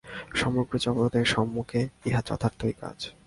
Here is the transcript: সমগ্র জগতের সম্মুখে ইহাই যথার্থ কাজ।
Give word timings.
সমগ্র 0.35 0.73
জগতের 0.77 1.25
সম্মুখে 1.25 1.81
ইহাই 2.05 2.23
যথার্থ 2.27 2.61
কাজ। 2.81 2.97